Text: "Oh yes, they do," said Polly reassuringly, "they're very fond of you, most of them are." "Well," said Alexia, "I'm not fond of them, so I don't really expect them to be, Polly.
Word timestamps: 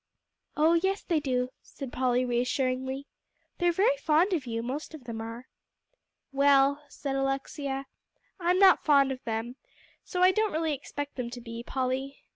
"Oh 0.57 0.73
yes, 0.73 1.03
they 1.03 1.19
do," 1.19 1.49
said 1.61 1.93
Polly 1.93 2.25
reassuringly, 2.25 3.05
"they're 3.59 3.71
very 3.71 3.97
fond 3.97 4.33
of 4.33 4.47
you, 4.47 4.63
most 4.63 4.95
of 4.95 5.03
them 5.03 5.21
are." 5.21 5.47
"Well," 6.31 6.83
said 6.89 7.15
Alexia, 7.15 7.85
"I'm 8.39 8.57
not 8.57 8.83
fond 8.83 9.11
of 9.11 9.23
them, 9.25 9.57
so 10.03 10.23
I 10.23 10.31
don't 10.31 10.53
really 10.53 10.73
expect 10.73 11.17
them 11.17 11.29
to 11.29 11.39
be, 11.39 11.61
Polly. 11.61 12.17